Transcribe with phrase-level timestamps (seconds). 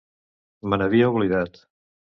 [0.71, 1.65] Me n'havia oblidat.